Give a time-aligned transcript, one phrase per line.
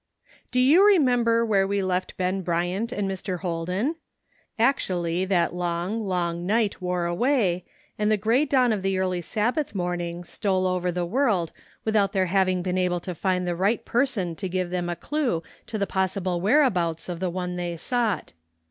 [0.51, 3.41] I \0 you remember where we left Ben Bryant ^^ and Mr.
[3.41, 3.97] Holden?
[4.57, 7.65] Actually that long, long night wore away,
[7.99, 11.51] and the gray dawn of the early Sabbath morning stole over the world
[11.85, 14.95] with out their having been able to find the right person to give them a
[14.95, 18.33] clue to the possible whereabouts of the one they sought.